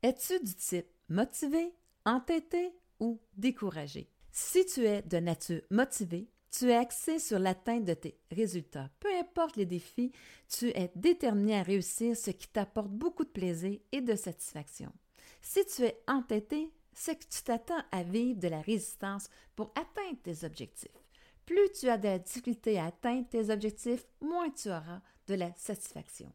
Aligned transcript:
Es-tu 0.00 0.38
du 0.38 0.54
type 0.54 0.86
motivé, 1.08 1.74
entêté 2.04 2.72
ou 3.00 3.20
découragé? 3.36 4.08
Si 4.30 4.64
tu 4.64 4.84
es 4.84 5.02
de 5.02 5.18
nature 5.18 5.62
motivée, 5.72 6.30
tu 6.52 6.70
es 6.70 6.76
axé 6.76 7.18
sur 7.18 7.40
l'atteinte 7.40 7.84
de 7.84 7.94
tes 7.94 8.16
résultats. 8.30 8.90
Peu 9.00 9.12
importe 9.16 9.56
les 9.56 9.66
défis, 9.66 10.12
tu 10.48 10.68
es 10.68 10.92
déterminé 10.94 11.56
à 11.56 11.64
réussir 11.64 12.16
ce 12.16 12.30
qui 12.30 12.46
t'apporte 12.46 12.90
beaucoup 12.90 13.24
de 13.24 13.30
plaisir 13.30 13.80
et 13.90 14.00
de 14.00 14.14
satisfaction. 14.14 14.92
Si 15.42 15.66
tu 15.66 15.82
es 15.82 16.00
entêté, 16.06 16.72
c'est 16.92 17.16
que 17.16 17.26
tu 17.28 17.42
t'attends 17.42 17.82
à 17.90 18.04
vivre 18.04 18.38
de 18.38 18.48
la 18.48 18.60
résistance 18.60 19.28
pour 19.56 19.72
atteindre 19.74 20.22
tes 20.22 20.46
objectifs. 20.46 20.92
Plus 21.44 21.72
tu 21.72 21.88
as 21.88 21.98
de 21.98 22.06
la 22.06 22.20
difficulté 22.20 22.78
à 22.78 22.86
atteindre 22.86 23.28
tes 23.28 23.50
objectifs, 23.50 24.06
moins 24.20 24.50
tu 24.50 24.68
auras 24.68 25.00
de 25.26 25.34
la 25.34 25.52
satisfaction. 25.56 26.32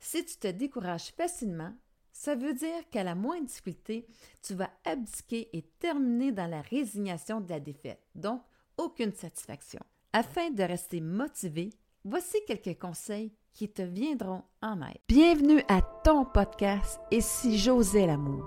Si 0.00 0.24
tu 0.24 0.36
te 0.38 0.48
décourages 0.48 1.12
facilement, 1.12 1.72
ça 2.18 2.34
veut 2.34 2.54
dire 2.54 2.88
qu'à 2.90 3.04
la 3.04 3.14
moindre 3.14 3.46
difficulté, 3.46 4.06
tu 4.42 4.54
vas 4.54 4.70
abdiquer 4.84 5.48
et 5.52 5.62
terminer 5.78 6.32
dans 6.32 6.46
la 6.46 6.62
résignation 6.62 7.40
de 7.40 7.48
la 7.48 7.60
défaite, 7.60 8.00
donc 8.14 8.40
aucune 8.78 9.12
satisfaction. 9.12 9.80
Afin 10.12 10.50
de 10.50 10.62
rester 10.62 11.00
motivé, 11.00 11.70
voici 12.04 12.38
quelques 12.46 12.78
conseils 12.80 13.32
qui 13.52 13.68
te 13.68 13.82
viendront 13.82 14.42
en 14.62 14.80
aide. 14.80 14.98
Bienvenue 15.08 15.62
à 15.68 15.82
ton 15.82 16.24
podcast 16.24 17.00
Et 17.10 17.20
si 17.20 17.58
j'osais 17.58 18.06
l'amour. 18.06 18.44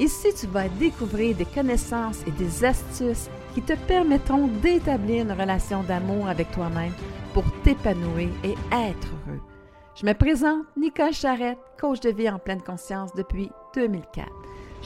Ici, 0.00 0.28
tu 0.38 0.46
vas 0.46 0.68
découvrir 0.68 1.36
des 1.36 1.44
connaissances 1.44 2.24
et 2.24 2.30
des 2.30 2.64
astuces 2.64 3.28
qui 3.52 3.62
te 3.62 3.72
permettront 3.88 4.46
d'établir 4.46 5.24
une 5.24 5.32
relation 5.32 5.82
d'amour 5.82 6.28
avec 6.28 6.52
toi-même 6.52 6.92
pour 7.34 7.44
t'épanouir 7.62 8.30
et 8.44 8.54
être 8.72 9.08
heureux. 9.26 9.40
Je 10.00 10.06
me 10.06 10.12
présente 10.12 10.64
Nicole 10.76 11.12
Charrette, 11.12 11.58
coach 11.80 11.98
de 11.98 12.10
vie 12.10 12.30
en 12.30 12.38
pleine 12.38 12.62
conscience 12.62 13.12
depuis 13.16 13.50
2004. 13.74 14.28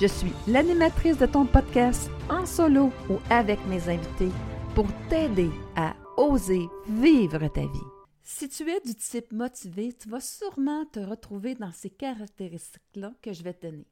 Je 0.01 0.07
suis 0.07 0.33
l'animatrice 0.48 1.19
de 1.19 1.27
ton 1.27 1.45
podcast 1.45 2.11
en 2.30 2.47
solo 2.47 2.91
ou 3.11 3.19
avec 3.28 3.62
mes 3.67 3.91
invités 3.91 4.31
pour 4.75 4.86
t'aider 5.11 5.51
à 5.77 5.95
oser 6.17 6.67
vivre 6.89 7.47
ta 7.48 7.61
vie. 7.61 7.89
Si 8.23 8.48
tu 8.48 8.70
es 8.70 8.81
du 8.81 8.95
type 8.95 9.33
motivé, 9.33 9.92
tu 9.92 10.09
vas 10.09 10.20
sûrement 10.20 10.86
te 10.86 11.01
retrouver 11.01 11.56
dans 11.56 11.73
ces 11.73 11.91
caractéristiques-là 11.91 13.12
que 13.20 13.34
je 13.34 13.42
vais 13.42 13.53
te 13.53 13.67
donner. 13.67 13.86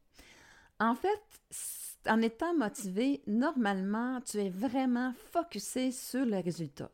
En 0.79 0.95
fait, 0.95 1.21
en 2.09 2.23
étant 2.23 2.57
motivé, 2.57 3.21
normalement, 3.27 4.23
tu 4.23 4.39
es 4.39 4.49
vraiment 4.49 5.13
focusé 5.33 5.93
sur 5.93 6.25
le 6.25 6.39
résultat. 6.39 6.91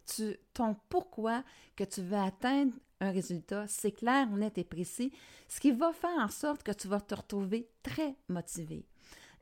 Ton 0.53 0.75
pourquoi 0.89 1.45
que 1.77 1.85
tu 1.85 2.03
veux 2.03 2.17
atteindre 2.17 2.73
un 3.01 3.11
résultat, 3.11 3.67
c'est 3.69 3.93
clair, 3.93 4.29
net 4.31 4.59
et 4.59 4.65
précis, 4.65 5.13
ce 5.49 5.61
qui 5.61 5.73
va 5.73 5.93
faire 5.93 6.19
en 6.19 6.29
sorte 6.29 6.63
que 6.63 6.73
tu 6.73 6.89
vas 6.89 7.01
te 7.01 7.15
retrouver 7.15 7.69
très 7.83 8.17
motivé. 8.29 8.87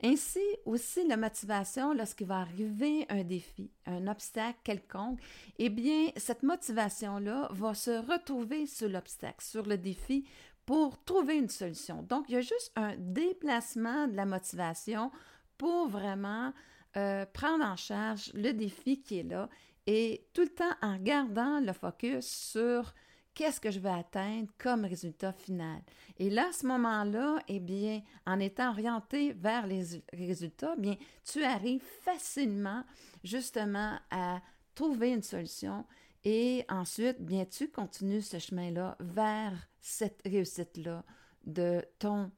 Ainsi 0.03 0.43
aussi, 0.67 1.07
la 1.07 1.17
motivation, 1.17 1.95
lorsqu'il 1.95 2.27
va 2.27 2.41
arriver 2.41 3.07
un 3.09 3.23
défi, 3.23 3.71
un 3.87 4.07
obstacle 4.07 4.59
quelconque, 4.65 5.21
eh 5.59 5.71
bien, 5.71 6.09
cette 6.17 6.43
motivation-là 6.43 7.49
va 7.53 7.75
se 7.75 8.05
retrouver 8.11 8.67
sur 8.67 8.89
l'obstacle, 8.89 9.43
sur 9.43 9.65
le 9.65 9.79
défi, 9.79 10.27
pour 10.67 11.03
trouver 11.05 11.37
une 11.37 11.49
solution. 11.49 12.03
Donc, 12.03 12.27
il 12.29 12.35
y 12.35 12.37
a 12.37 12.41
juste 12.41 12.73
un 12.77 12.97
déplacement 12.99 14.09
de 14.09 14.17
la 14.17 14.27
motivation 14.27 15.11
pour 15.57 15.89
vraiment 15.89 16.53
euh, 16.97 17.25
prendre 17.33 17.65
en 17.65 17.77
charge 17.77 18.31
le 18.35 18.53
défi 18.53 19.01
qui 19.01 19.21
est 19.21 19.25
là 19.25 19.49
et 19.87 20.27
tout 20.33 20.43
le 20.43 20.49
temps 20.49 20.75
en 20.83 20.97
gardant 20.99 21.61
le 21.61 21.73
focus 21.73 22.27
sur 22.27 22.95
qu'est-ce 23.35 23.61
que 23.61 23.71
je 23.71 23.81
veux 23.81 23.91
atteindre 23.91 24.49
comme 24.59 24.85
résultat 24.85 25.33
final. 25.33 25.81
Et 26.19 26.31
là, 26.31 26.49
à 26.49 26.53
ce 26.53 26.67
moment-là, 26.67 27.39
eh 27.49 27.61
bien, 27.61 28.03
en 28.27 28.39
étant 28.41 28.71
orienté 28.71 29.33
vers 29.33 29.67
les 29.67 29.85
résultats, 30.13 30.77
bien, 30.77 30.97
tu 31.25 31.43
arrives 31.43 31.85
facilement 32.03 32.85
justement 33.23 33.99
à 34.11 34.41
trouver 34.75 35.13
une 35.13 35.23
solution 35.23 35.85
et 36.25 36.65
ensuite, 36.69 37.21
bien, 37.21 37.45
tu 37.45 37.69
continues 37.69 38.23
ce 38.23 38.39
chemin-là 38.39 38.97
vers 38.99 39.53
cette 39.81 40.23
réussite-là 40.25 41.05
de 41.45 41.85
ton, 41.99 42.31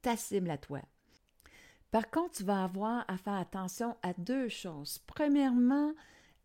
ta 0.00 0.16
cible 0.16 0.50
à 0.50 0.56
toi. 0.56 0.80
Par 1.90 2.10
contre, 2.10 2.38
tu 2.38 2.44
vas 2.44 2.64
avoir 2.64 3.04
à 3.06 3.18
faire 3.18 3.34
attention 3.34 3.96
à 4.02 4.14
deux 4.14 4.48
choses. 4.48 4.98
Premièrement, 5.06 5.92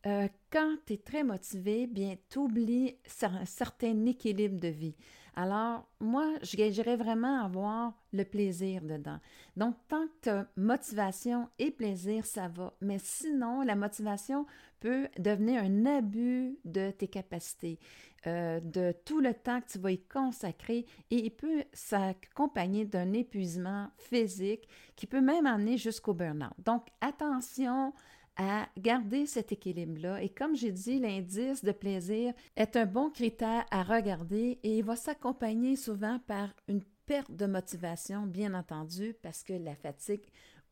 euh, 0.05 0.27
quand 0.51 0.77
tu 0.85 0.93
es 0.93 0.97
très 0.97 1.23
motivé, 1.23 1.87
bien, 1.87 2.15
tu 2.29 2.39
oublies 2.39 2.95
un 3.21 3.45
certain 3.45 4.05
équilibre 4.05 4.59
de 4.59 4.69
vie. 4.69 4.95
Alors, 5.35 5.87
moi, 5.99 6.33
je 6.41 6.57
gagerais 6.57 6.97
vraiment 6.97 7.41
à 7.41 7.45
avoir 7.45 7.93
le 8.11 8.23
plaisir 8.23 8.81
dedans. 8.81 9.19
Donc, 9.55 9.75
tant 9.87 10.05
que 10.07 10.11
tu 10.23 10.29
as 10.29 10.47
motivation 10.57 11.47
et 11.59 11.71
plaisir, 11.71 12.25
ça 12.25 12.47
va. 12.49 12.73
Mais 12.81 12.97
sinon, 12.99 13.61
la 13.61 13.75
motivation 13.75 14.45
peut 14.79 15.07
devenir 15.17 15.63
un 15.63 15.85
abus 15.85 16.57
de 16.65 16.91
tes 16.91 17.07
capacités, 17.07 17.79
euh, 18.27 18.59
de 18.59 18.93
tout 19.05 19.21
le 19.21 19.33
temps 19.33 19.61
que 19.61 19.71
tu 19.71 19.79
vas 19.79 19.91
y 19.91 19.99
consacrer 19.99 20.85
et 21.09 21.25
il 21.25 21.31
peut 21.31 21.63
s'accompagner 21.71 22.85
d'un 22.85 23.13
épuisement 23.13 23.89
physique 23.97 24.67
qui 24.95 25.07
peut 25.07 25.21
même 25.21 25.45
amener 25.45 25.77
jusqu'au 25.77 26.13
burn-out. 26.13 26.53
Donc, 26.65 26.87
attention 26.99 27.93
à 28.39 28.69
garder 28.77 29.25
cet 29.25 29.51
équilibre-là. 29.51 30.23
Et 30.23 30.29
comme 30.29 30.55
j'ai 30.55 30.71
dit, 30.71 30.97
l'indice 30.97 31.63
de 31.63 31.73
plaisir 31.73 32.33
est 32.55 32.77
un 32.77 32.85
bon 32.85 33.09
critère 33.09 33.65
à 33.69 33.83
regarder 33.83 34.59
et 34.63 34.77
il 34.77 34.83
va 34.83 34.95
s'accompagner 34.95 35.75
souvent 35.75 36.19
par 36.25 36.47
une 36.69 36.81
perte 37.05 37.31
de 37.31 37.45
motivation, 37.45 38.25
bien 38.25 38.53
entendu, 38.53 39.13
parce 39.21 39.43
que 39.43 39.53
la 39.53 39.75
fatigue 39.75 40.23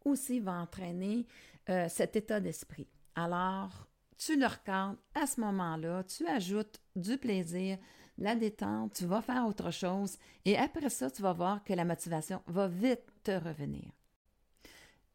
aussi 0.06 0.40
va 0.40 0.54
entraîner 0.54 1.26
euh, 1.70 1.90
cet 1.90 2.16
état 2.16 2.40
d'esprit. 2.40 2.88
Alors, 3.16 3.90
tu 4.18 4.40
le 4.40 4.48
regardes 4.48 4.98
à 5.14 5.28
ce 5.28 5.42
moment-là, 5.42 6.04
tu 6.06 6.26
ajoutes 6.26 6.80
du 6.96 7.18
plaisir, 7.18 7.78
la 8.18 8.36
détente, 8.36 8.94
tu 8.94 9.06
vas 9.06 9.22
faire 9.22 9.46
autre 9.46 9.72
chose 9.72 10.18
et 10.46 10.58
après 10.58 10.90
ça, 10.90 11.12
tu 11.12 11.22
vas 11.22 11.34
voir 11.34 11.64
que 11.66 11.74
la 11.74 11.84
motivation 11.84 12.42
va 12.48 12.68
vite 12.68 13.04
te 13.24 13.32
revenir. 13.32 13.97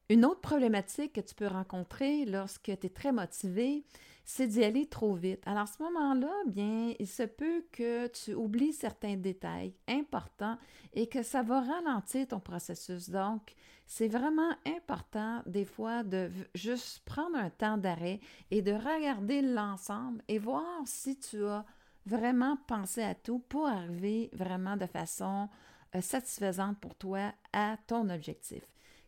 Une 0.09 0.25
autre 0.25 0.41
problématique 0.41 1.15
que 1.15 1.21
tu 1.21 1.35
peux 1.35 1.47
rencontrer 1.47 2.25
lorsque 2.25 2.65
tu 2.65 2.87
es 2.87 2.91
très 2.91 3.13
motivé, 3.13 3.85
c'est 4.25 4.47
d'y 4.47 4.63
aller 4.63 4.87
trop 4.87 5.15
vite. 5.15 5.43
Alors, 5.47 5.63
à 5.63 5.67
ce 5.67 5.83
moment-là, 5.83 6.33
bien, 6.47 6.95
il 6.99 7.09
se 7.09 7.23
peut 7.23 7.65
que 7.73 8.07
tu 8.09 8.35
oublies 8.35 8.73
certains 8.73 9.17
détails 9.17 9.75
importants 9.89 10.59
et 10.93 11.09
que 11.09 11.23
ça 11.23 11.43
va 11.43 11.61
ralentir 11.61 12.29
ton 12.29 12.41
processus. 12.41 13.11
Donc, 13.11 13.55
c'est 13.87 14.09
vraiment 14.09 14.55
important 14.67 15.43
des 15.47 15.65
fois 15.65 16.03
de 16.03 16.31
juste 16.55 17.01
prendre 17.05 17.37
un 17.37 17.51
temps 17.51 17.79
d'arrêt 17.79 18.21
et 18.51 18.63
de 18.63 18.73
regarder 18.73 19.43
l'ensemble 19.43 20.23
et 20.29 20.39
voir 20.39 20.83
si 20.85 21.19
tu 21.19 21.45
as 21.45 21.65
vraiment 22.07 22.57
pensé 22.67 23.03
à 23.03 23.15
tout 23.15 23.41
pour 23.41 23.67
arriver 23.67 24.31
vraiment 24.33 24.77
de 24.77 24.87
façon 24.87 25.49
euh, 25.95 26.01
satisfaisante 26.01 26.79
pour 26.79 26.95
toi 26.95 27.33
à 27.53 27.77
ton 27.87 28.09
objectif. 28.09 28.63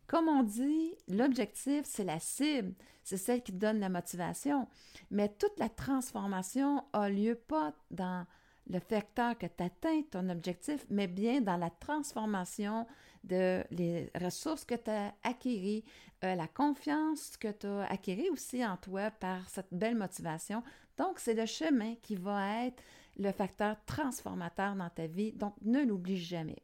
Comme 0.07 0.29
on 0.29 0.43
dit, 0.43 0.95
l'objectif, 1.09 1.83
c'est 1.85 2.05
la 2.05 2.21
cible, 2.21 2.75
c'est 3.03 3.17
celle 3.17 3.43
qui 3.43 3.53
donne 3.53 3.81
la 3.81 3.89
motivation, 3.89 4.69
mais 5.11 5.29
toute 5.29 5.59
la 5.59 5.69
transformation 5.69 6.85
a 6.93 7.09
lieu 7.09 7.35
pas 7.35 7.73
dans 7.91 8.27
le 8.69 8.79
facteur 8.81 9.37
que 9.37 9.47
tu 9.47 9.63
atteins 9.63 10.03
ton 10.11 10.29
objectif, 10.29 10.87
mais 10.91 11.07
bien 11.07 11.41
dans 11.41 11.57
la 11.57 11.71
transformation 11.71 12.87
de 13.25 13.65
les 13.71 14.11
ressources 14.21 14.65
que 14.65 14.75
tu 14.75 14.91
as 14.91 15.15
acquises, 15.23 15.83
euh, 16.25 16.35
la 16.35 16.49
confiance 16.49 17.37
que 17.37 17.49
tu 17.49 17.67
as 17.67 17.91
acquis 17.91 18.29
aussi 18.31 18.65
en 18.65 18.77
toi 18.77 19.11
par 19.11 19.49
cette 19.49 19.73
belle 19.73 19.97
motivation. 19.97 20.63
Donc, 20.97 21.19
c'est 21.19 21.35
le 21.35 21.47
chemin 21.47 21.95
qui 22.03 22.15
va 22.15 22.65
être 22.67 22.83
le 23.17 23.33
facteur 23.33 23.77
transformateur 23.87 24.75
dans 24.75 24.91
ta 24.91 25.07
vie. 25.07 25.33
Donc, 25.33 25.55
ne 25.63 25.83
l'oublie 25.85 26.19
jamais. 26.19 26.63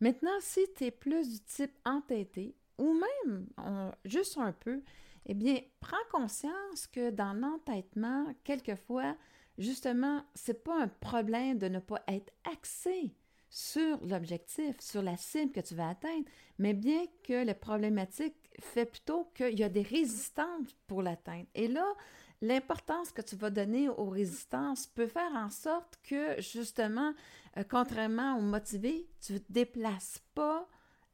Maintenant, 0.00 0.38
si 0.40 0.60
tu 0.76 0.84
es 0.84 0.90
plus 0.90 1.28
du 1.28 1.40
type 1.40 1.72
entêté 1.84 2.54
ou 2.78 2.94
même 2.94 3.46
juste 4.04 4.36
un 4.38 4.52
peu, 4.52 4.82
eh 5.26 5.34
bien, 5.34 5.58
prends 5.80 5.96
conscience 6.12 6.86
que 6.86 7.10
dans 7.10 7.32
l'entêtement, 7.32 8.26
quelquefois, 8.44 9.16
justement, 9.58 10.22
c'est 10.34 10.62
pas 10.62 10.82
un 10.82 10.88
problème 10.88 11.58
de 11.58 11.68
ne 11.68 11.78
pas 11.78 12.02
être 12.08 12.32
axé 12.44 13.14
sur 13.48 14.04
l'objectif, 14.04 14.76
sur 14.80 15.02
la 15.02 15.16
cible 15.16 15.52
que 15.52 15.60
tu 15.60 15.74
vas 15.74 15.88
atteindre, 15.90 16.26
mais 16.58 16.74
bien 16.74 17.06
que 17.24 17.44
la 17.44 17.54
problématique 17.54 18.36
fait 18.60 18.86
plutôt 18.86 19.30
qu'il 19.34 19.58
y 19.58 19.64
a 19.64 19.68
des 19.68 19.82
résistances 19.82 20.76
pour 20.86 21.02
l'atteindre. 21.02 21.46
Et 21.54 21.68
là, 21.68 21.86
l'importance 22.42 23.12
que 23.12 23.22
tu 23.22 23.36
vas 23.36 23.50
donner 23.50 23.88
aux 23.88 24.08
résistances 24.08 24.86
peut 24.86 25.06
faire 25.06 25.32
en 25.34 25.50
sorte 25.50 25.98
que, 26.02 26.40
justement, 26.40 27.12
euh, 27.56 27.64
contrairement 27.68 28.36
aux 28.36 28.42
motivés, 28.42 29.08
tu 29.20 29.34
ne 29.34 29.38
te 29.38 29.52
déplaces 29.52 30.20
pas 30.34 30.68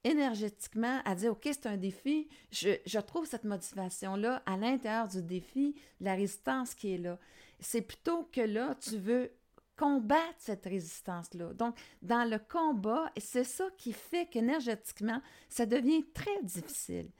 énergétiquement 0.05 1.01
à 1.05 1.15
dire, 1.15 1.33
OK, 1.33 1.43
c'est 1.45 1.67
un 1.67 1.77
défi, 1.77 2.29
je, 2.51 2.71
je 2.87 2.99
trouve 2.99 3.27
cette 3.27 3.45
motivation-là 3.45 4.43
à 4.47 4.57
l'intérieur 4.57 5.07
du 5.07 5.23
défi, 5.23 5.77
la 6.01 6.15
résistance 6.15 6.75
qui 6.75 6.95
est 6.95 6.99
là. 6.99 7.19
C'est 7.61 7.83
plutôt 7.83 8.29
que 8.33 8.41
là, 8.41 8.75
tu 8.81 8.99
veux 8.99 9.31
combattre 9.77 10.37
cette 10.39 10.65
résistance-là. 10.65 11.55
Donc, 11.55 11.77
dans 12.03 12.29
le 12.29 12.39
combat, 12.39 13.11
c'est 13.17 13.45
ça 13.45 13.65
qui 13.77 13.93
fait 13.93 14.27
qu'énergétiquement, 14.27 15.21
ça 15.49 15.67
devient 15.67 16.05
très 16.13 16.43
difficile. 16.43 17.11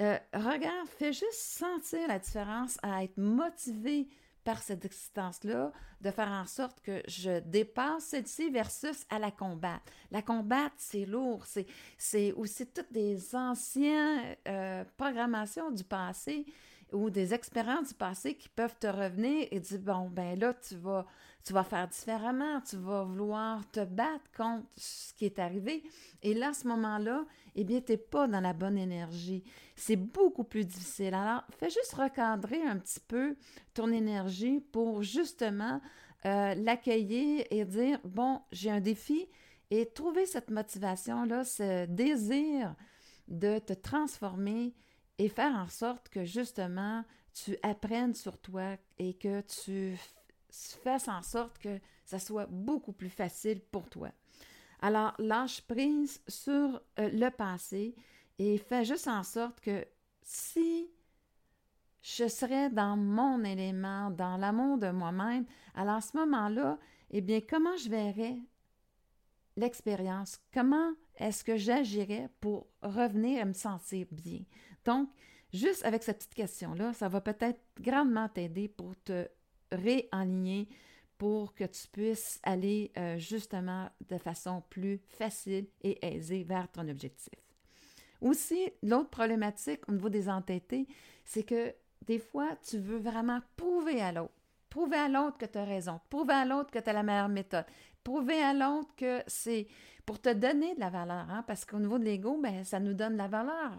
Euh, 0.00 0.18
regarde, 0.32 0.88
fais 0.98 1.12
juste 1.12 1.32
sentir 1.34 2.08
la 2.08 2.18
différence 2.18 2.78
à 2.82 3.04
être 3.04 3.16
motivé 3.16 4.08
par 4.42 4.62
cette 4.62 4.84
existence-là, 4.84 5.72
de 6.02 6.10
faire 6.10 6.28
en 6.28 6.46
sorte 6.46 6.80
que 6.82 7.02
je 7.08 7.40
dépasse 7.40 8.04
celle-ci 8.04 8.50
versus 8.50 9.06
à 9.08 9.18
la 9.18 9.30
combattre. 9.30 9.90
La 10.10 10.20
combattre, 10.20 10.74
c'est 10.76 11.06
lourd, 11.06 11.46
c'est 11.96 12.32
aussi 12.32 12.66
toutes 12.66 12.92
des 12.92 13.34
anciennes 13.34 14.36
euh, 14.46 14.84
programmations 14.98 15.70
du 15.70 15.82
passé 15.82 16.44
ou 16.92 17.08
des 17.08 17.32
expériences 17.32 17.88
du 17.88 17.94
passé 17.94 18.34
qui 18.34 18.50
peuvent 18.50 18.76
te 18.78 18.86
revenir 18.86 19.48
et 19.50 19.58
dire, 19.58 19.80
bon, 19.80 20.10
ben 20.10 20.38
là, 20.38 20.52
tu 20.54 20.76
vas 20.76 21.06
tu 21.44 21.52
vas 21.52 21.64
faire 21.64 21.86
différemment, 21.88 22.60
tu 22.62 22.76
vas 22.76 23.04
vouloir 23.04 23.70
te 23.70 23.84
battre 23.84 24.24
contre 24.34 24.66
ce 24.76 25.12
qui 25.12 25.26
est 25.26 25.38
arrivé. 25.38 25.82
Et 26.22 26.32
là, 26.32 26.48
à 26.48 26.54
ce 26.54 26.66
moment-là, 26.68 27.26
eh 27.54 27.64
bien, 27.64 27.80
tu 27.82 27.92
n'es 27.92 27.98
pas 27.98 28.26
dans 28.26 28.40
la 28.40 28.54
bonne 28.54 28.78
énergie. 28.78 29.44
C'est 29.76 29.96
beaucoup 29.96 30.44
plus 30.44 30.64
difficile. 30.64 31.14
Alors, 31.14 31.42
fais 31.58 31.68
juste 31.68 31.94
recadrer 31.94 32.62
un 32.62 32.78
petit 32.78 33.00
peu 33.00 33.36
ton 33.74 33.92
énergie 33.92 34.60
pour 34.60 35.02
justement 35.02 35.82
euh, 36.24 36.54
l'accueillir 36.54 37.44
et 37.50 37.64
dire, 37.66 38.00
bon, 38.04 38.40
j'ai 38.50 38.70
un 38.70 38.80
défi 38.80 39.28
et 39.70 39.86
trouver 39.86 40.24
cette 40.24 40.50
motivation-là, 40.50 41.44
ce 41.44 41.84
désir 41.86 42.74
de 43.28 43.58
te 43.58 43.74
transformer 43.74 44.74
et 45.18 45.28
faire 45.28 45.54
en 45.54 45.68
sorte 45.68 46.08
que 46.08 46.24
justement 46.24 47.04
tu 47.32 47.56
apprennes 47.62 48.14
sur 48.14 48.38
toi 48.38 48.76
et 48.98 49.14
que 49.14 49.40
tu 49.42 49.98
fasses 50.82 51.08
en 51.08 51.22
sorte 51.22 51.58
que 51.58 51.80
ça 52.04 52.18
soit 52.18 52.46
beaucoup 52.46 52.92
plus 52.92 53.10
facile 53.10 53.60
pour 53.60 53.88
toi. 53.88 54.10
Alors, 54.80 55.14
lâche 55.18 55.62
prise 55.62 56.20
sur 56.28 56.80
euh, 56.98 57.08
le 57.12 57.30
passé 57.30 57.94
et 58.38 58.58
fais 58.58 58.84
juste 58.84 59.08
en 59.08 59.22
sorte 59.22 59.60
que 59.60 59.86
si 60.22 60.90
je 62.02 62.28
serais 62.28 62.68
dans 62.70 62.96
mon 62.96 63.42
élément, 63.44 64.10
dans 64.10 64.36
l'amour 64.36 64.78
de 64.78 64.90
moi-même, 64.90 65.46
alors 65.74 65.96
à 65.96 66.00
ce 66.00 66.16
moment-là, 66.18 66.78
eh 67.10 67.20
bien, 67.20 67.40
comment 67.40 67.76
je 67.76 67.88
verrais 67.88 68.38
l'expérience? 69.56 70.38
Comment 70.52 70.92
est-ce 71.16 71.44
que 71.44 71.56
j'agirais 71.56 72.28
pour 72.40 72.66
revenir 72.82 73.40
à 73.40 73.44
me 73.46 73.52
sentir 73.54 74.06
bien? 74.10 74.40
Donc, 74.84 75.08
juste 75.52 75.84
avec 75.84 76.02
cette 76.02 76.18
petite 76.18 76.34
question-là, 76.34 76.92
ça 76.92 77.08
va 77.08 77.20
peut-être 77.20 77.60
grandement 77.80 78.28
t'aider 78.28 78.68
pour 78.68 78.94
te 79.02 79.28
réaligner 79.74 80.68
pour 81.18 81.54
que 81.54 81.64
tu 81.64 81.86
puisses 81.88 82.40
aller 82.42 82.90
euh, 82.98 83.18
justement 83.18 83.88
de 84.08 84.18
façon 84.18 84.62
plus 84.68 85.00
facile 85.08 85.66
et 85.82 86.04
aisée 86.04 86.44
vers 86.44 86.70
ton 86.70 86.88
objectif. 86.88 87.34
Aussi, 88.20 88.70
l'autre 88.82 89.10
problématique 89.10 89.88
au 89.88 89.92
niveau 89.92 90.08
des 90.08 90.28
entêtés, 90.28 90.86
c'est 91.24 91.44
que 91.44 91.74
des 92.06 92.18
fois, 92.18 92.56
tu 92.68 92.78
veux 92.78 92.98
vraiment 92.98 93.40
prouver 93.56 94.00
à 94.00 94.12
l'autre, 94.12 94.34
prouver 94.70 94.96
à 94.96 95.08
l'autre 95.08 95.38
que 95.38 95.46
tu 95.46 95.58
as 95.58 95.64
raison, 95.64 96.00
prouver 96.10 96.34
à 96.34 96.44
l'autre 96.44 96.70
que 96.70 96.78
tu 96.78 96.90
as 96.90 96.92
la 96.92 97.02
meilleure 97.02 97.28
méthode, 97.28 97.66
prouver 98.02 98.42
à 98.42 98.52
l'autre 98.52 98.94
que 98.96 99.22
c'est 99.26 99.66
pour 100.04 100.20
te 100.20 100.32
donner 100.32 100.74
de 100.74 100.80
la 100.80 100.90
valeur, 100.90 101.26
hein, 101.30 101.44
parce 101.46 101.64
qu'au 101.64 101.78
niveau 101.78 101.98
de 101.98 102.04
l'ego, 102.04 102.38
ben, 102.42 102.64
ça 102.64 102.80
nous 102.80 102.92
donne 102.92 103.14
de 103.14 103.18
la 103.18 103.28
valeur. 103.28 103.72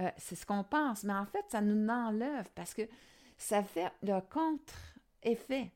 Euh, 0.00 0.10
c'est 0.16 0.36
ce 0.36 0.46
qu'on 0.46 0.64
pense, 0.64 1.04
mais 1.04 1.12
en 1.12 1.26
fait, 1.26 1.44
ça 1.48 1.60
nous 1.60 1.88
enlève 1.88 2.48
parce 2.54 2.72
que 2.72 2.82
ça 3.36 3.62
fait 3.62 3.90
le 4.02 4.20
contre-effet. 5.22 5.72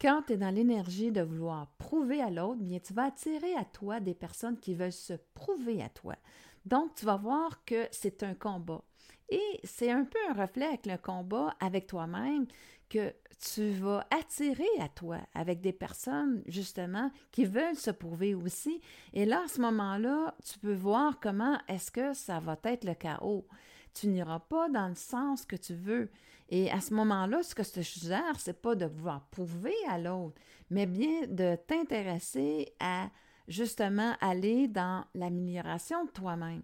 Quand 0.00 0.22
tu 0.26 0.34
es 0.34 0.36
dans 0.36 0.50
l'énergie 0.50 1.12
de 1.12 1.22
vouloir 1.22 1.68
prouver 1.78 2.20
à 2.20 2.30
l'autre, 2.30 2.60
bien, 2.60 2.78
tu 2.78 2.92
vas 2.92 3.04
attirer 3.04 3.54
à 3.54 3.64
toi 3.64 4.00
des 4.00 4.14
personnes 4.14 4.58
qui 4.58 4.74
veulent 4.74 4.92
se 4.92 5.14
prouver 5.34 5.82
à 5.82 5.88
toi. 5.88 6.16
Donc, 6.66 6.94
tu 6.94 7.04
vas 7.04 7.16
voir 7.16 7.64
que 7.64 7.86
c'est 7.90 8.22
un 8.22 8.34
combat. 8.34 8.82
Et 9.30 9.60
c'est 9.62 9.90
un 9.90 10.04
peu 10.04 10.18
un 10.28 10.34
reflet 10.34 10.66
avec 10.66 10.86
le 10.86 10.98
combat 10.98 11.54
avec 11.60 11.86
toi-même 11.86 12.46
que 12.90 13.14
tu 13.40 13.70
vas 13.70 14.06
attirer 14.10 14.68
à 14.80 14.88
toi 14.88 15.18
avec 15.32 15.60
des 15.60 15.72
personnes, 15.72 16.42
justement, 16.46 17.10
qui 17.32 17.44
veulent 17.44 17.76
se 17.76 17.90
prouver 17.90 18.34
aussi. 18.34 18.80
Et 19.14 19.24
là, 19.24 19.42
à 19.44 19.48
ce 19.48 19.60
moment-là, 19.62 20.34
tu 20.44 20.58
peux 20.58 20.74
voir 20.74 21.18
comment 21.20 21.58
est-ce 21.68 21.90
que 21.90 22.12
ça 22.12 22.40
va 22.40 22.58
être 22.64 22.84
le 22.84 22.94
chaos. 22.94 23.46
Tu 23.94 24.08
n'iras 24.08 24.40
pas 24.40 24.68
dans 24.68 24.88
le 24.88 24.94
sens 24.94 25.46
que 25.46 25.56
tu 25.56 25.74
veux. 25.74 26.10
Et 26.50 26.70
à 26.70 26.80
ce 26.80 26.92
moment-là, 26.94 27.42
ce 27.42 27.54
que 27.54 27.62
je 27.62 27.70
te 27.72 27.82
suggère, 27.82 28.38
c'est 28.38 28.60
pas 28.60 28.74
de 28.74 28.86
vouloir 28.86 29.26
prouver 29.28 29.74
à 29.88 29.98
l'autre, 29.98 30.40
mais 30.70 30.86
bien 30.86 31.26
de 31.26 31.56
t'intéresser 31.56 32.74
à 32.80 33.08
justement 33.48 34.14
aller 34.20 34.68
dans 34.68 35.04
l'amélioration 35.14 36.04
de 36.04 36.10
toi-même. 36.10 36.62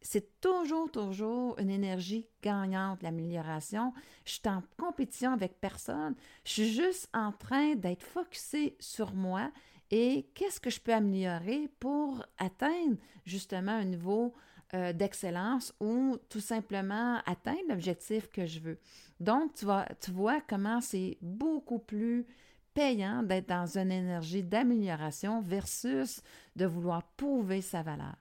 C'est 0.00 0.40
toujours, 0.40 0.90
toujours 0.90 1.56
une 1.58 1.70
énergie 1.70 2.26
gagnante, 2.42 3.02
l'amélioration. 3.02 3.92
Je 4.24 4.32
suis 4.32 4.42
en 4.46 4.62
compétition 4.76 5.32
avec 5.32 5.60
personne. 5.60 6.16
Je 6.44 6.50
suis 6.50 6.72
juste 6.72 7.08
en 7.14 7.30
train 7.30 7.76
d'être 7.76 8.02
focusé 8.02 8.76
sur 8.80 9.14
moi 9.14 9.50
et 9.92 10.26
qu'est-ce 10.34 10.58
que 10.58 10.70
je 10.70 10.80
peux 10.80 10.92
améliorer 10.92 11.70
pour 11.78 12.24
atteindre 12.38 12.96
justement 13.24 13.72
un 13.72 13.84
niveau 13.84 14.34
euh, 14.74 14.92
d'excellence 14.94 15.74
ou 15.80 16.16
tout 16.28 16.40
simplement 16.40 17.20
atteindre 17.26 17.60
l'objectif 17.68 18.30
que 18.30 18.46
je 18.46 18.58
veux. 18.60 18.78
Donc, 19.20 19.54
tu, 19.54 19.66
vois 20.10 20.40
comment 20.48 20.80
c'est 20.80 21.18
beaucoup 21.20 21.78
plus 21.78 22.26
payant 22.72 23.22
d'être 23.22 23.48
dans 23.48 23.78
une 23.78 23.92
énergie 23.92 24.42
d'amélioration 24.42 25.42
versus 25.42 26.22
de 26.56 26.64
vouloir 26.64 27.02
prouver 27.16 27.60
sa 27.60 27.82
valeur. 27.82 28.16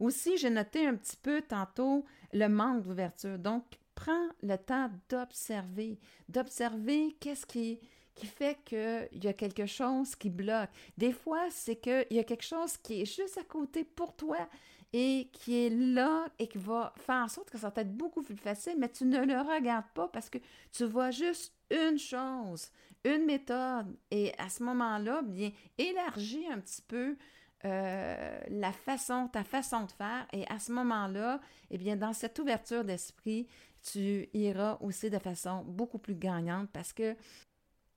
Aussi, 0.00 0.36
j'ai 0.36 0.50
noté 0.50 0.86
un 0.86 0.96
petit 0.96 1.16
peu 1.16 1.42
tantôt 1.42 2.04
le 2.32 2.48
manque 2.48 2.82
d'ouverture. 2.82 3.38
Donc, 3.38 3.64
prends 3.94 4.28
le 4.42 4.56
temps 4.56 4.90
d'observer, 5.08 5.98
d'observer 6.28 7.16
qu'est-ce 7.20 7.46
qui, 7.46 7.80
qui 8.14 8.26
fait 8.26 8.58
qu'il 8.64 9.24
y 9.24 9.28
a 9.28 9.32
quelque 9.32 9.66
chose 9.66 10.14
qui 10.16 10.28
bloque. 10.30 10.70
Des 10.96 11.12
fois, 11.12 11.46
c'est 11.50 11.76
qu'il 11.76 12.06
y 12.10 12.18
a 12.18 12.24
quelque 12.24 12.44
chose 12.44 12.76
qui 12.78 13.02
est 13.02 13.06
juste 13.06 13.38
à 13.38 13.44
côté 13.44 13.84
pour 13.84 14.14
toi 14.14 14.48
et 14.92 15.28
qui 15.32 15.66
est 15.66 15.70
là 15.70 16.28
et 16.38 16.48
qui 16.48 16.58
va 16.58 16.92
faire 16.96 17.24
en 17.24 17.28
sorte 17.28 17.50
que 17.50 17.58
ça 17.58 17.70
va 17.70 17.82
être 17.82 17.94
beaucoup 17.94 18.22
plus 18.22 18.36
facile, 18.36 18.76
mais 18.78 18.88
tu 18.88 19.04
ne 19.04 19.24
le 19.24 19.38
regardes 19.40 19.88
pas 19.94 20.08
parce 20.08 20.30
que 20.30 20.38
tu 20.72 20.84
vois 20.84 21.10
juste 21.10 21.52
une 21.70 21.98
chose, 21.98 22.70
une 23.04 23.26
méthode. 23.26 23.94
Et 24.10 24.32
à 24.38 24.48
ce 24.48 24.62
moment-là, 24.62 25.22
bien, 25.22 25.50
élargis 25.76 26.46
un 26.50 26.58
petit 26.60 26.82
peu 26.82 27.16
euh, 27.64 28.40
la 28.48 28.72
façon, 28.72 29.28
ta 29.28 29.44
façon 29.44 29.84
de 29.84 29.92
faire. 29.92 30.26
Et 30.32 30.46
à 30.48 30.58
ce 30.58 30.72
moment-là, 30.72 31.40
eh 31.70 31.78
bien, 31.78 31.96
dans 31.96 32.12
cette 32.12 32.38
ouverture 32.38 32.84
d'esprit, 32.84 33.46
tu 33.82 34.28
iras 34.32 34.78
aussi 34.80 35.10
de 35.10 35.18
façon 35.18 35.64
beaucoup 35.64 35.98
plus 35.98 36.14
gagnante 36.14 36.68
parce 36.72 36.92
que 36.92 37.14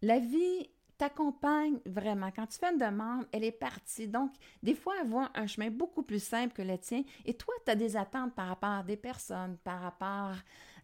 la 0.02 0.20
vie 0.20 0.70
t'accompagne 1.02 1.80
vraiment. 1.88 2.30
Quand 2.30 2.46
tu 2.46 2.60
fais 2.60 2.72
une 2.72 2.78
demande, 2.78 3.26
elle 3.32 3.44
est 3.44 3.52
partie. 3.52 4.08
Donc, 4.08 4.32
des 4.62 4.76
fois, 4.76 4.94
elle 5.02 5.10
voit 5.10 5.32
un 5.34 5.48
chemin 5.48 5.72
beaucoup 5.72 6.04
plus 6.04 6.24
simple 6.24 6.54
que 6.54 6.62
le 6.62 6.78
tien. 6.78 7.02
Et 7.26 7.34
toi, 7.34 7.56
tu 7.66 7.72
as 7.72 7.76
des 7.76 7.98
attentes 7.98 8.36
par 8.36 8.50
rapport 8.50 8.70
à 8.70 8.84
des 8.84 8.98
personnes, 8.98 9.58
par 9.64 9.82
rapport 9.82 10.36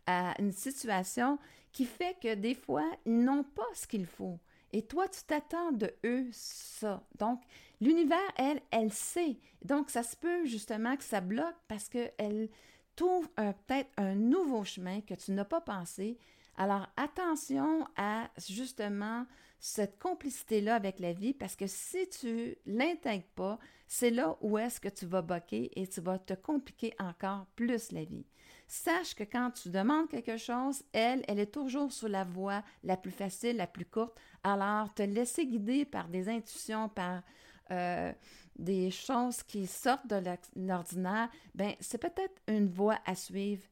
à 0.08 0.34
une 0.40 0.52
situation 0.52 1.38
qui 1.72 1.86
fait 1.86 2.18
que 2.20 2.34
des 2.34 2.56
fois, 2.56 2.90
ils 3.06 3.24
n'ont 3.24 3.44
pas 3.44 3.68
ce 3.76 3.86
qu'il 3.86 4.08
faut. 4.08 4.40
Et 4.74 4.82
toi, 4.82 5.08
tu 5.08 5.22
t'attends 5.22 5.72
de 5.72 5.94
eux 6.04 6.28
ça. 6.32 7.04
Donc, 7.20 7.44
l'univers, 7.80 8.18
elle, 8.38 8.60
elle 8.72 8.92
sait. 8.92 9.38
Donc, 9.64 9.92
ça 9.92 10.02
se 10.02 10.16
peut 10.16 10.46
justement 10.46 10.98
que 10.98 11.04
ça 11.04 11.22
bloque 11.22 11.58
parce 11.68 11.90
qu'elle 11.90 12.50
t'ouvre 12.96 13.30
peut-être 13.36 13.92
un 13.98 14.16
nouveau 14.16 14.64
chemin 14.64 15.02
que 15.02 15.14
tu 15.14 15.32
n'as 15.32 15.46
pas 15.46 15.62
pensé. 15.62 16.18
Alors, 16.58 16.88
attention 16.98 17.86
à 17.98 18.32
justement 18.50 19.28
cette 19.60 20.00
complicité-là 20.00 20.76
avec 20.76 21.00
la 21.00 21.14
vie 21.14 21.34
parce 21.34 21.56
que 21.56 21.68
si 21.68 22.08
tu 22.10 22.56
l'intègres 22.66 23.28
pas, 23.36 23.60
c'est 23.88 24.12
là 24.12 24.38
où 24.42 24.58
est-ce 24.58 24.80
que 24.80 24.90
tu 24.90 25.06
vas 25.06 25.22
boquer 25.22 25.72
et 25.80 25.88
tu 25.88 26.02
vas 26.02 26.20
te 26.20 26.34
compliquer 26.34 26.94
encore 27.00 27.48
plus 27.56 27.92
la 27.92 28.04
vie. 28.04 28.26
Sache 28.68 29.16
que 29.16 29.24
quand 29.24 29.52
tu 29.52 29.70
demandes 29.70 30.10
quelque 30.10 30.38
chose, 30.38 30.84
elle, 30.92 31.24
elle 31.28 31.40
est 31.40 31.54
toujours 31.54 31.92
sur 31.92 32.10
la 32.10 32.26
voie 32.26 32.64
la 32.84 32.98
plus 32.98 33.12
facile, 33.12 33.58
la 33.58 33.68
plus 33.68 33.86
courte. 33.86 34.20
Alors, 34.44 34.94
te 34.94 35.04
laisser 35.04 35.48
guider 35.48 35.86
par 35.86 36.10
des 36.10 36.28
intuitions, 36.28 36.90
par 36.90 37.24
euh, 37.72 38.12
des 38.58 38.92
choses 38.92 39.44
qui 39.44 39.68
sortent 39.68 40.08
de 40.08 40.22
l'ordinaire, 40.56 41.30
ben 41.54 41.74
c'est 41.80 41.98
peut-être 41.98 42.42
une 42.48 42.68
voie 42.68 43.00
à 43.06 43.16
suivre 43.16 43.64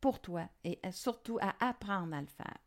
pour 0.00 0.20
toi 0.20 0.48
et 0.64 0.78
surtout 0.92 1.38
à 1.40 1.54
apprendre 1.60 2.14
à 2.14 2.20
le 2.20 2.26
faire. 2.26 2.58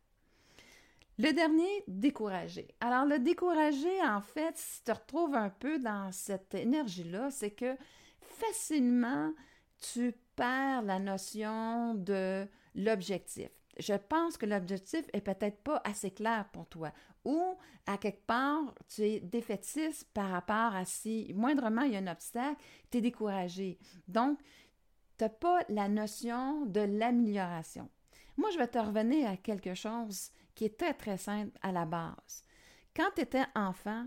Le 1.18 1.32
dernier, 1.32 1.84
décourager. 1.86 2.74
Alors, 2.80 3.04
le 3.04 3.20
décourager, 3.20 4.02
en 4.02 4.20
fait, 4.20 4.56
si 4.56 4.78
tu 4.78 4.84
te 4.84 4.92
retrouves 4.92 5.34
un 5.34 5.50
peu 5.50 5.78
dans 5.78 6.10
cette 6.10 6.54
énergie-là, 6.54 7.30
c'est 7.30 7.52
que 7.52 7.76
facilement, 8.20 9.32
tu 9.92 10.14
perds 10.34 10.82
la 10.82 10.98
notion 10.98 11.94
de 11.94 12.46
l'objectif. 12.74 13.48
je 13.78 13.94
pense 13.94 14.36
que 14.36 14.46
l'objectif 14.46 15.04
est 15.12 15.20
peut-être 15.20 15.62
pas 15.62 15.80
assez 15.84 16.10
clair 16.10 16.48
pour 16.52 16.66
toi. 16.66 16.92
Ou, 17.24 17.56
à 17.86 17.98
quelque 17.98 18.26
part, 18.26 18.74
tu 18.88 19.02
es 19.02 19.20
défaitiste 19.20 20.08
par 20.12 20.30
rapport 20.30 20.74
à 20.74 20.84
si 20.84 21.32
moindrement 21.34 21.82
il 21.82 21.92
y 21.92 21.96
a 21.96 22.00
un 22.00 22.06
obstacle, 22.08 22.60
tu 22.90 22.98
es 22.98 23.00
découragé. 23.00 23.78
Donc, 24.08 24.38
tu 25.18 25.24
n'as 25.24 25.30
pas 25.30 25.60
la 25.68 25.88
notion 25.88 26.66
de 26.66 26.80
l'amélioration. 26.80 27.88
Moi, 28.36 28.50
je 28.50 28.58
vais 28.58 28.68
te 28.68 28.78
revenir 28.78 29.28
à 29.28 29.36
quelque 29.36 29.74
chose 29.74 30.30
qui 30.54 30.64
est 30.66 30.78
très, 30.78 30.94
très 30.94 31.16
simple 31.16 31.56
à 31.62 31.72
la 31.72 31.84
base. 31.84 32.42
Quand 32.94 33.10
tu 33.14 33.22
étais 33.22 33.44
enfant, 33.54 34.06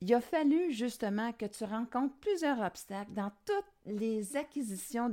il 0.00 0.12
a 0.12 0.20
fallu 0.20 0.72
justement 0.72 1.32
que 1.32 1.46
tu 1.46 1.64
rencontres 1.64 2.16
plusieurs 2.20 2.60
obstacles 2.60 3.12
dans 3.12 3.32
toutes 3.46 3.64
les 3.86 4.36
acquisitions 4.36 5.10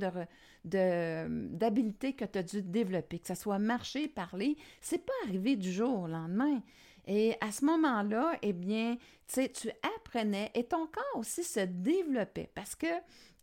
d'habiletés 0.66 2.14
que 2.14 2.26
tu 2.26 2.40
as 2.40 2.44
dû 2.44 2.62
développer, 2.62 3.20
que 3.20 3.28
ce 3.28 3.36
soit 3.36 3.60
marcher, 3.60 4.10
parler. 4.10 4.58
C'est 4.82 5.06
pas 5.06 5.14
arrivé 5.24 5.56
du 5.56 5.72
jour 5.72 6.02
au 6.02 6.08
lendemain. 6.08 6.62
Et 7.06 7.36
à 7.40 7.52
ce 7.52 7.64
moment-là, 7.66 8.38
eh 8.42 8.54
bien, 8.54 8.98
tu 9.28 9.50
tu 9.52 9.70
apprenais 9.96 10.52
et 10.54 10.66
ton 10.66 10.88
corps 10.88 11.18
aussi 11.20 11.44
se 11.44 11.62
développait 11.62 12.50
parce 12.54 12.76
que 12.76 12.88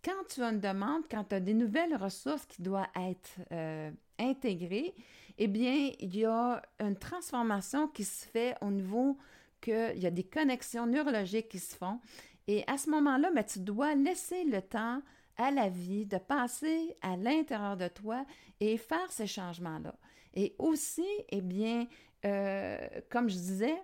quand 0.02 0.24
tu 0.28 0.42
as 0.42 0.50
une 0.50 0.60
demande, 0.60 1.02
quand 1.10 1.24
tu 1.24 1.34
as 1.34 1.40
des 1.40 1.54
nouvelles 1.54 1.96
ressources 1.96 2.46
qui 2.46 2.62
doivent 2.62 2.86
être 2.96 3.38
euh, 3.52 3.90
intégrées, 4.18 4.94
eh 5.38 5.46
bien, 5.48 5.90
il 5.98 6.16
y 6.16 6.24
a 6.24 6.62
une 6.78 6.96
transformation 6.96 7.88
qui 7.88 8.04
se 8.04 8.26
fait 8.26 8.54
au 8.60 8.70
niveau 8.70 9.16
qu'il 9.60 9.98
y 9.98 10.06
a 10.06 10.10
des 10.10 10.24
connexions 10.24 10.86
neurologiques 10.86 11.48
qui 11.48 11.58
se 11.58 11.76
font. 11.76 12.00
Et 12.46 12.64
à 12.66 12.78
ce 12.78 12.90
moment-là, 12.90 13.30
tu 13.44 13.60
dois 13.60 13.94
laisser 13.94 14.44
le 14.44 14.62
temps 14.62 15.02
à 15.36 15.50
la 15.50 15.68
vie 15.68 16.06
de 16.06 16.18
passer 16.18 16.96
à 17.02 17.16
l'intérieur 17.16 17.76
de 17.76 17.88
toi 17.88 18.24
et 18.60 18.76
faire 18.76 19.10
ces 19.10 19.26
changements-là. 19.26 19.94
Et 20.34 20.54
aussi, 20.58 21.06
eh 21.30 21.40
bien, 21.40 21.86
euh, 22.24 22.78
comme 23.10 23.28
je 23.28 23.36
disais, 23.36 23.82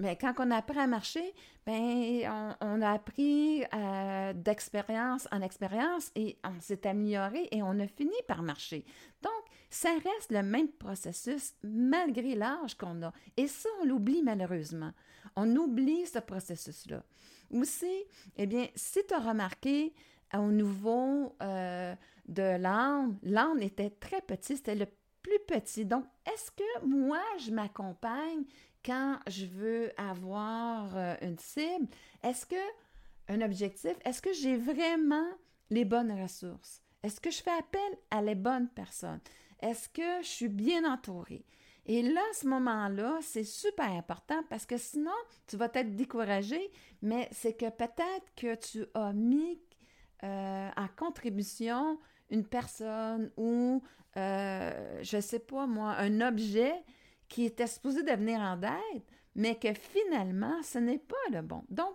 mais 0.00 0.16
quand 0.16 0.34
on 0.38 0.50
apprend 0.50 0.82
à 0.82 0.86
marcher, 0.86 1.34
ben, 1.66 2.56
on, 2.60 2.82
a 2.82 2.92
appris 2.92 3.64
euh, 3.74 4.32
d'expérience 4.32 5.26
en 5.32 5.42
expérience 5.42 6.12
et 6.14 6.38
on 6.44 6.60
s'est 6.60 6.86
amélioré 6.86 7.48
et 7.50 7.62
on 7.62 7.78
a 7.80 7.86
fini 7.88 8.14
par 8.28 8.42
marcher. 8.42 8.84
Donc, 9.22 9.32
ça 9.70 9.90
reste 9.92 10.30
le 10.30 10.42
même 10.42 10.68
processus 10.68 11.54
malgré 11.62 12.34
l'âge 12.34 12.74
qu'on 12.76 13.02
a. 13.02 13.12
Et 13.36 13.46
ça, 13.46 13.68
on 13.80 13.84
l'oublie 13.84 14.22
malheureusement. 14.22 14.92
On 15.36 15.54
oublie 15.56 16.06
ce 16.06 16.18
processus-là. 16.18 17.02
Aussi, 17.50 18.04
eh 18.36 18.46
bien, 18.46 18.66
si 18.74 19.00
tu 19.06 19.14
as 19.14 19.20
remarqué 19.20 19.94
au 20.34 20.50
niveau 20.50 21.36
euh, 21.42 21.94
de 22.26 22.56
l'âne, 22.56 23.18
l'âne 23.22 23.62
était 23.62 23.90
très 23.90 24.20
petit, 24.20 24.56
c'était 24.56 24.74
le 24.74 24.86
plus 25.22 25.38
petit. 25.46 25.84
Donc, 25.84 26.04
est-ce 26.26 26.50
que 26.50 26.84
moi, 26.86 27.22
je 27.38 27.50
m'accompagne 27.50 28.44
quand 28.84 29.18
je 29.26 29.46
veux 29.46 29.92
avoir 30.00 30.96
euh, 30.96 31.14
une 31.22 31.38
cible? 31.38 31.88
Est-ce 32.22 32.46
que 32.46 32.56
un 33.28 33.42
objectif, 33.42 33.92
est-ce 34.04 34.22
que 34.22 34.32
j'ai 34.32 34.56
vraiment 34.56 35.28
les 35.70 35.84
bonnes 35.84 36.12
ressources? 36.20 36.82
Est-ce 37.02 37.20
que 37.20 37.30
je 37.30 37.42
fais 37.42 37.56
appel 37.58 37.98
à 38.10 38.22
les 38.22 38.34
bonnes 38.34 38.68
personnes? 38.68 39.20
Est-ce 39.60 39.88
que 39.88 40.22
je 40.22 40.28
suis 40.28 40.48
bien 40.48 40.90
entourée? 40.90 41.44
Et 41.86 42.02
là, 42.02 42.20
ce 42.34 42.46
moment-là, 42.46 43.18
c'est 43.22 43.44
super 43.44 43.90
important 43.90 44.42
parce 44.50 44.66
que 44.66 44.76
sinon, 44.76 45.10
tu 45.46 45.56
vas 45.56 45.70
être 45.72 45.96
découragé, 45.96 46.70
mais 47.00 47.28
c'est 47.32 47.54
que 47.54 47.70
peut-être 47.70 48.34
que 48.36 48.54
tu 48.56 48.84
as 48.92 49.14
mis 49.14 49.58
euh, 50.22 50.68
en 50.76 50.88
contribution 50.96 51.98
une 52.28 52.44
personne 52.44 53.30
ou, 53.38 53.82
euh, 54.18 55.02
je 55.02 55.16
ne 55.16 55.22
sais 55.22 55.38
pas 55.38 55.66
moi, 55.66 55.92
un 55.92 56.20
objet 56.20 56.74
qui 57.28 57.44
était 57.44 57.66
supposé 57.66 58.02
devenir 58.02 58.38
en 58.40 58.60
aide, 58.62 59.02
mais 59.34 59.54
que 59.54 59.72
finalement, 59.72 60.62
ce 60.62 60.78
n'est 60.78 60.98
pas 60.98 61.16
le 61.32 61.40
bon. 61.40 61.64
Donc, 61.70 61.94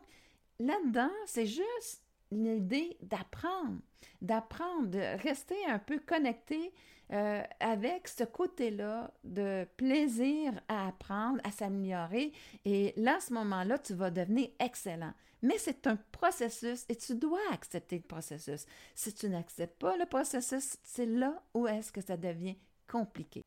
là-dedans, 0.60 1.12
c'est 1.28 1.46
juste 1.46 2.04
l'idée 2.32 2.98
d'apprendre, 3.02 3.80
d'apprendre, 4.22 4.88
de 4.88 5.22
rester 5.22 5.58
un 5.68 5.78
peu 5.78 6.00
connecté 6.00 6.74
euh, 7.12 7.44
avec 7.60 8.08
ce 8.08 8.24
côté-là 8.24 9.12
de 9.24 9.68
plaisir 9.78 10.54
à 10.68 10.88
apprendre, 10.88 11.40
à 11.44 11.52
s'améliorer. 11.52 12.32
Et 12.66 12.94
là, 12.98 13.18
à 13.18 13.20
ce 13.20 13.34
moment-là, 13.34 13.78
tu 13.78 13.94
vas 13.94 14.10
devenir 14.10 14.50
excellent. 14.60 15.14
Mais 15.42 15.58
c'est 15.58 15.88
un 15.88 15.98
processus 16.12 16.86
et 16.88 16.96
tu 16.96 17.16
dois 17.16 17.42
accepter 17.52 17.98
le 17.98 18.04
processus. 18.04 18.66
Si 18.96 19.14
tu 19.14 19.28
n'acceptes 19.28 19.78
pas 19.80 19.98
le 19.98 20.06
processus, 20.06 20.78
c'est 20.84 21.06
là 21.06 21.44
où 21.54 21.68
est-ce 21.68 21.92
que 21.92 22.02
ça 22.02 22.16
devient 22.16 22.56
compliqué. 22.88 23.44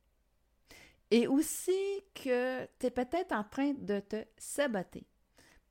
Et 1.11 1.27
aussi 1.27 1.73
que 2.15 2.67
tu 2.79 2.87
es 2.87 2.91
peut-être 2.91 3.33
en 3.33 3.45
train 3.45 3.73
de 3.73 4.01
te 4.01 4.25
saboter. 4.37 5.07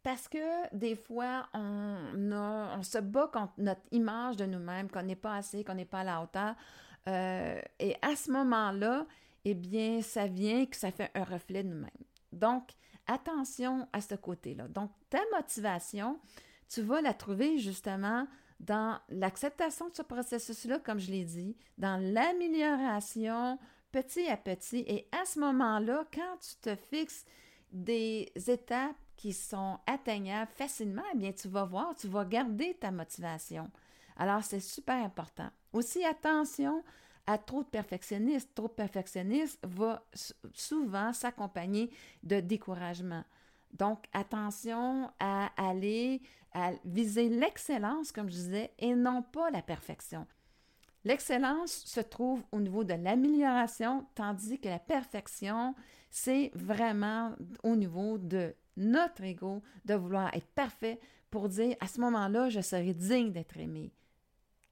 Parce 0.02 0.28
que 0.28 0.76
des 0.76 0.96
fois, 0.96 1.48
on, 1.54 2.32
on 2.32 2.84
se 2.84 3.00
bat 3.00 3.30
contre 3.32 3.54
notre 3.58 3.82
image 3.92 4.38
de 4.38 4.46
nous-mêmes, 4.46 4.90
qu'on 4.90 5.04
n'est 5.04 5.16
pas 5.16 5.36
assez, 5.36 5.64
qu'on 5.64 5.74
n'est 5.76 5.86
pas 5.86 6.02
à 6.02 6.04
la 6.04 6.22
hauteur. 6.22 6.56
Euh, 7.08 7.62
et 7.80 7.96
à 8.02 8.16
ce 8.16 8.32
moment-là, 8.32 9.06
eh 9.46 9.54
bien, 9.54 10.02
ça 10.02 10.28
vient 10.28 10.66
que 10.66 10.76
ça 10.76 10.92
fait 10.92 11.12
un 11.14 11.24
reflet 11.24 11.64
de 11.64 11.70
nous-mêmes. 11.70 11.90
Donc, 12.32 12.72
attention 13.08 13.88
à 13.94 14.02
ce 14.02 14.16
côté-là. 14.16 14.68
Donc, 14.68 14.92
ta 15.10 15.20
motivation, 15.32 16.20
tu 16.68 16.82
vas 16.82 17.02
la 17.02 17.14
trouver 17.14 17.60
justement 17.60 18.28
dans 18.60 19.00
l'acceptation 19.10 19.90
de 19.90 19.96
ce 19.96 20.02
processus-là, 20.02 20.80
comme 20.80 21.00
je 21.00 21.12
l'ai 21.12 21.26
dit, 21.26 21.56
dans 21.78 22.02
l'amélioration 22.02 23.60
petit 23.92 24.28
à 24.28 24.38
petit. 24.38 24.84
Et 24.88 25.08
à 25.12 25.26
ce 25.26 25.40
moment-là, 25.40 26.06
quand 26.14 26.38
tu 26.40 26.56
te 26.62 26.76
fixes 26.76 27.26
des 27.72 28.32
étapes 28.48 28.96
qui 29.16 29.34
sont 29.34 29.80
atteignables 29.88 30.52
facilement, 30.52 31.04
eh 31.14 31.18
bien, 31.18 31.32
tu 31.32 31.48
vas 31.48 31.66
voir, 31.66 31.96
tu 31.96 32.08
vas 32.08 32.26
garder 32.26 32.76
ta 32.76 32.92
motivation. 32.92 33.70
Alors, 34.18 34.44
c'est 34.44 34.60
super 34.60 34.96
important. 35.04 35.50
Aussi, 35.76 36.06
attention 36.06 36.86
à 37.28 37.38
trop 37.38 37.62
de 37.62 37.68
perfectionnistes. 37.68 38.56
Trop 38.56 38.70
de 38.70 38.74
perfectionnistes 38.74 39.60
va 39.62 40.06
souvent 40.54 41.12
s'accompagner 41.12 41.92
de 42.24 42.40
découragement. 42.40 43.26
Donc, 43.74 44.06
attention 44.14 45.12
à 45.20 45.52
aller 45.58 46.22
à 46.54 46.72
viser 46.86 47.28
l'excellence, 47.28 48.14
comme 48.14 48.30
je 48.30 48.36
disais, 48.36 48.72
et 48.80 48.96
non 48.96 49.22
pas 49.22 49.52
la 49.52 49.62
perfection. 49.62 50.26
L'excellence 51.04 51.84
se 51.86 52.00
trouve 52.00 52.42
au 52.54 52.62
niveau 52.62 52.86
de 52.86 52.94
l'amélioration, 52.94 54.08
tandis 54.16 54.62
que 54.62 54.70
la 54.70 54.80
perfection, 54.80 55.76
c'est 56.10 56.52
vraiment 56.56 57.36
au 57.64 57.76
niveau 57.76 58.18
de 58.18 58.56
notre 58.78 59.26
ego, 59.26 59.62
de 59.84 59.96
vouloir 59.96 60.34
être 60.34 60.48
parfait 60.48 61.02
pour 61.30 61.50
dire 61.50 61.76
à 61.82 61.88
ce 61.88 62.00
moment-là, 62.00 62.48
je 62.48 62.62
serai 62.62 62.94
digne 62.94 63.34
d'être 63.34 63.58
aimé. 63.58 63.92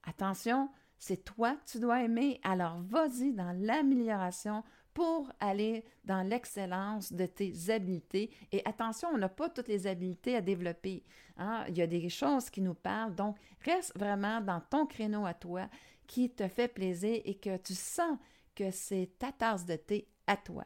Attention, 0.05 0.69
c'est 1.03 1.25
toi 1.25 1.53
que 1.55 1.71
tu 1.71 1.79
dois 1.79 2.01
aimer, 2.01 2.39
alors 2.43 2.77
vas-y 2.83 3.33
dans 3.33 3.51
l'amélioration 3.59 4.63
pour 4.93 5.29
aller 5.41 5.83
dans 6.05 6.21
l'excellence 6.21 7.11
de 7.11 7.25
tes 7.25 7.69
habiletés. 7.69 8.31
Et 8.53 8.61
attention, 8.63 9.09
on 9.13 9.17
n'a 9.17 9.27
pas 9.27 9.49
toutes 9.49 9.67
les 9.67 9.85
habiletés 9.85 10.37
à 10.37 10.41
développer. 10.41 11.03
Hein. 11.35 11.65
Il 11.67 11.77
y 11.77 11.81
a 11.81 11.87
des 11.87 12.07
choses 12.07 12.49
qui 12.49 12.61
nous 12.61 12.73
parlent, 12.73 13.15
donc 13.15 13.35
reste 13.65 13.91
vraiment 13.97 14.39
dans 14.39 14.61
ton 14.61 14.85
créneau 14.85 15.25
à 15.25 15.33
toi 15.33 15.67
qui 16.07 16.29
te 16.29 16.47
fait 16.47 16.69
plaisir 16.69 17.21
et 17.25 17.35
que 17.35 17.57
tu 17.57 17.73
sens 17.73 18.17
que 18.55 18.71
c'est 18.71 19.11
ta 19.19 19.33
tasse 19.33 19.65
de 19.65 19.75
thé 19.75 20.07
à 20.25 20.37
toi. 20.37 20.63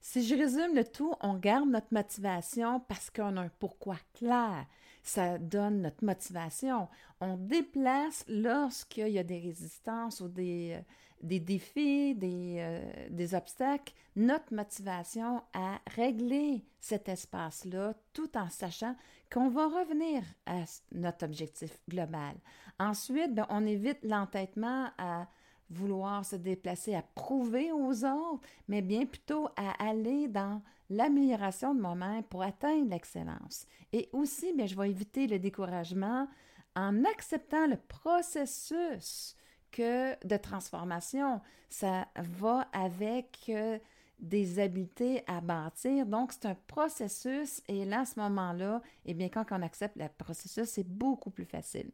Si 0.00 0.24
je 0.24 0.36
résume 0.36 0.76
le 0.76 0.84
tout, 0.84 1.12
on 1.22 1.34
garde 1.34 1.68
notre 1.68 1.92
motivation 1.92 2.78
parce 2.78 3.10
qu'on 3.10 3.36
a 3.36 3.40
un 3.42 3.50
pourquoi 3.58 3.96
clair 4.14 4.64
ça 5.02 5.38
donne 5.38 5.82
notre 5.82 6.04
motivation. 6.04 6.88
On 7.20 7.36
déplace 7.36 8.24
lorsqu'il 8.28 9.08
y 9.08 9.18
a 9.18 9.24
des 9.24 9.40
résistances 9.40 10.20
ou 10.20 10.28
des, 10.28 10.76
euh, 10.76 10.82
des 11.22 11.40
défis, 11.40 12.14
des, 12.14 12.56
euh, 12.58 13.08
des, 13.10 13.34
obstacles, 13.34 13.92
notre 14.16 14.54
motivation 14.54 15.42
à 15.52 15.80
régler 15.94 16.64
cet 16.80 17.08
espace-là 17.08 17.94
tout 18.12 18.36
en 18.36 18.48
sachant 18.48 18.94
qu'on 19.32 19.48
va 19.48 19.66
revenir 19.66 20.22
à 20.46 20.64
notre 20.92 21.24
objectif 21.24 21.80
global. 21.88 22.34
Ensuite, 22.78 23.34
ben, 23.34 23.46
on 23.50 23.66
évite 23.66 24.04
l'entêtement 24.04 24.90
à 24.98 25.26
vouloir 25.70 26.24
se 26.24 26.36
déplacer 26.36 26.94
à 26.94 27.02
prouver 27.02 27.72
aux 27.72 28.04
autres, 28.04 28.46
mais 28.68 28.82
bien 28.82 29.06
plutôt 29.06 29.48
à 29.56 29.72
aller 29.84 30.28
dans 30.28 30.62
l'amélioration 30.90 31.74
de 31.74 31.80
moi-même 31.80 32.22
pour 32.24 32.42
atteindre 32.42 32.90
l'excellence. 32.90 33.66
Et 33.92 34.08
aussi, 34.12 34.52
bien, 34.54 34.66
je 34.66 34.76
vais 34.76 34.90
éviter 34.90 35.26
le 35.26 35.38
découragement 35.38 36.26
en 36.74 37.04
acceptant 37.04 37.66
le 37.66 37.76
processus 37.76 39.36
que 39.70 40.26
de 40.26 40.36
transformation. 40.36 41.40
Ça 41.68 42.08
va 42.16 42.68
avec 42.72 43.46
euh, 43.50 43.78
des 44.18 44.58
habiletés 44.58 45.22
à 45.26 45.40
bâtir. 45.40 46.06
Donc, 46.06 46.32
c'est 46.32 46.46
un 46.46 46.56
processus 46.66 47.62
et 47.68 47.84
là, 47.84 48.00
à 48.00 48.04
ce 48.06 48.18
moment-là, 48.20 48.80
eh 49.04 49.14
bien, 49.14 49.28
quand 49.28 49.44
on 49.50 49.62
accepte 49.62 49.96
le 49.96 50.08
processus, 50.16 50.68
c'est 50.68 50.88
beaucoup 50.88 51.30
plus 51.30 51.44
facile. 51.44 51.90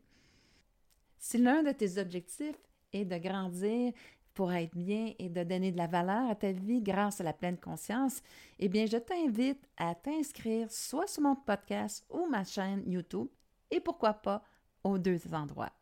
Si 1.19 1.39
l'un 1.39 1.63
de 1.63 1.73
tes 1.73 1.99
objectifs 1.99 2.59
et 2.95 3.05
de 3.05 3.19
grandir, 3.19 3.93
pour 4.33 4.53
être 4.53 4.75
bien 4.75 5.13
et 5.19 5.29
de 5.29 5.45
donner 5.45 5.71
de 5.71 5.77
la 5.77 5.87
valeur 5.87 6.29
à 6.29 6.35
ta 6.35 6.53
vie 6.53 6.81
grâce 6.81 7.21
à 7.21 7.25
la 7.25 7.33
pleine 7.33 7.59
conscience, 7.59 8.21
eh 8.59 8.69
bien, 8.69 8.87
je 8.87 8.97
t'invite 8.97 9.65
à 9.77 9.95
t'inscrire 9.95 10.71
soit 10.71 11.07
sur 11.07 11.23
mon 11.23 11.37
podcast 11.37 12.05
ou 12.11 12.27
ma 12.27 12.45
chaîne 12.45 12.83
YouTube 12.87 13.29
et 13.71 13.81
pourquoi 13.81 14.15
pas 14.15 14.43
aux 14.83 14.99
deux 14.99 15.21
endroits. 15.33 15.73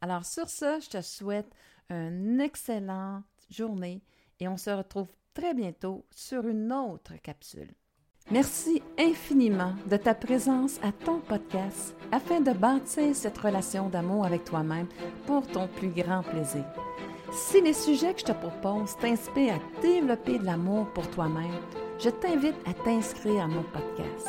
Alors, 0.00 0.24
sur 0.24 0.48
ce, 0.48 0.80
je 0.80 0.88
te 0.88 1.02
souhaite 1.02 1.52
une 1.90 2.40
excellente 2.40 3.24
journée 3.50 4.02
et 4.40 4.48
on 4.48 4.56
se 4.56 4.70
retrouve 4.70 5.12
très 5.34 5.54
bientôt 5.54 6.06
sur 6.10 6.46
une 6.46 6.72
autre 6.72 7.16
capsule. 7.22 7.74
Merci 8.30 8.82
infiniment 8.98 9.72
de 9.86 9.96
ta 9.96 10.12
présence 10.12 10.78
à 10.82 10.92
ton 10.92 11.18
podcast 11.18 11.96
afin 12.12 12.42
de 12.42 12.52
bâtir 12.52 13.14
cette 13.16 13.38
relation 13.38 13.88
d'amour 13.88 14.26
avec 14.26 14.44
toi-même 14.44 14.86
pour 15.26 15.46
ton 15.46 15.66
plus 15.66 15.88
grand 15.88 16.22
plaisir. 16.22 16.64
Si 17.32 17.62
les 17.62 17.72
sujets 17.72 18.12
que 18.12 18.20
je 18.20 18.26
te 18.26 18.32
propose 18.32 18.94
t'inspirent 18.98 19.54
à 19.54 19.80
développer 19.80 20.38
de 20.38 20.44
l'amour 20.44 20.88
pour 20.92 21.08
toi-même, 21.08 21.56
je 21.98 22.10
t'invite 22.10 22.56
à 22.66 22.74
t'inscrire 22.74 23.44
à 23.44 23.48
mon 23.48 23.62
podcast. 23.62 24.28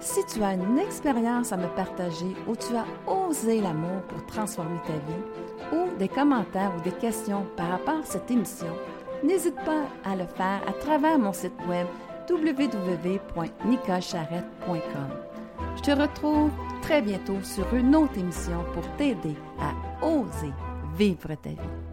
Si 0.00 0.24
tu 0.24 0.42
as 0.42 0.54
une 0.54 0.78
expérience 0.78 1.52
à 1.52 1.58
me 1.58 1.68
partager 1.76 2.34
où 2.48 2.56
tu 2.56 2.74
as 2.74 2.86
osé 3.06 3.60
l'amour 3.60 4.00
pour 4.08 4.24
transformer 4.24 4.80
ta 4.86 4.94
vie, 4.94 5.76
ou 5.78 5.94
des 5.98 6.08
commentaires 6.08 6.72
ou 6.74 6.80
des 6.80 6.96
questions 6.96 7.44
par 7.54 7.68
rapport 7.68 7.98
à 7.98 8.04
cette 8.04 8.30
émission, 8.30 8.72
n'hésite 9.22 9.56
pas 9.56 9.84
à 10.04 10.16
le 10.16 10.24
faire 10.24 10.62
à 10.66 10.72
travers 10.72 11.18
mon 11.18 11.34
site 11.34 11.52
web 11.68 11.86
www.nicacharrette.com. 12.28 15.08
Je 15.76 15.82
te 15.82 15.90
retrouve 15.90 16.50
très 16.82 17.02
bientôt 17.02 17.42
sur 17.42 17.74
une 17.74 17.96
autre 17.96 18.16
émission 18.18 18.64
pour 18.74 18.86
t'aider 18.96 19.36
à 19.60 19.72
oser 20.04 20.52
vivre 20.96 21.34
ta 21.34 21.50
vie. 21.50 21.76